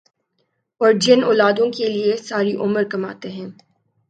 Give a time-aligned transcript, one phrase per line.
[0.81, 3.47] اور جن اولادوں کے لیئے ساری عمر کماتے ہیں